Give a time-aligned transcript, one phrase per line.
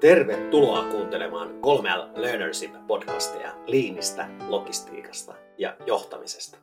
[0.00, 6.58] Tervetuloa kuuntelemaan 3L Learnership-podcastia liinistä, logistiikasta ja johtamisesta.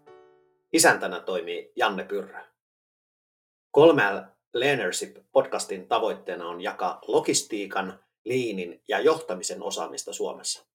[0.74, 2.40] Isäntänä toimii Janne Pyrrö.
[3.78, 4.24] 3L
[4.54, 10.66] Learnership-podcastin tavoitteena on jakaa logistiikan, liinin ja johtamisen osaamista Suomessa.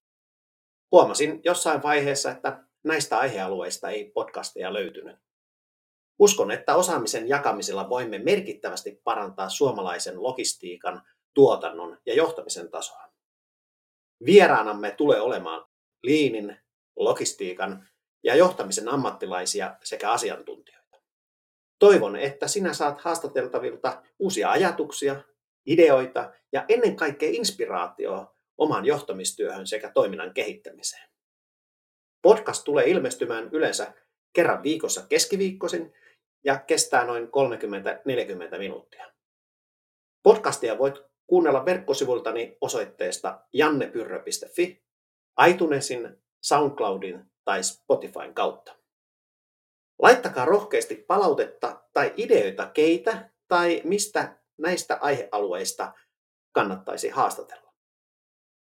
[0.92, 5.16] Huomasin jossain vaiheessa, että näistä aihealueista ei podcastia löytynyt.
[6.18, 11.02] Uskon, että osaamisen jakamisella voimme merkittävästi parantaa suomalaisen logistiikan
[11.38, 13.08] tuotannon ja johtamisen tasoa.
[14.24, 15.66] Vieraanamme tulee olemaan
[16.02, 16.56] liinin,
[16.96, 17.88] logistiikan
[18.24, 21.00] ja johtamisen ammattilaisia sekä asiantuntijoita.
[21.78, 25.22] Toivon, että sinä saat haastateltavilta uusia ajatuksia,
[25.66, 31.08] ideoita ja ennen kaikkea inspiraatioa oman johtamistyöhön sekä toiminnan kehittämiseen.
[32.22, 33.92] Podcast tulee ilmestymään yleensä
[34.32, 35.94] kerran viikossa keskiviikkoisin
[36.44, 37.28] ja kestää noin
[38.54, 39.12] 30-40 minuuttia.
[40.22, 44.82] Podcastia voit kuunnella verkkosivultani osoitteesta jannepyrrö.fi,
[45.48, 48.74] iTunesin, SoundCloudin tai Spotifyn kautta.
[50.02, 55.92] Laittakaa rohkeasti palautetta tai ideoita keitä tai mistä näistä aihealueista
[56.52, 57.72] kannattaisi haastatella.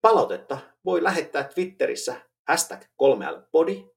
[0.02, 2.16] Palautetta voi lähettää Twitterissä
[2.48, 3.96] hashtag 3lpodi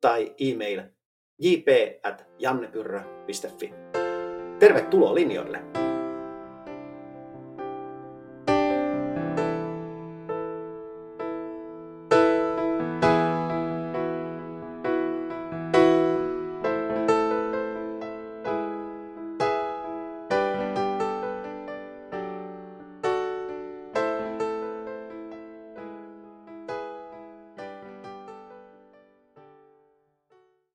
[0.00, 0.82] tai e-mail
[1.38, 1.66] jp
[2.02, 3.74] at jannepyrrö.fi.
[4.58, 5.77] Tervetuloa linjoille!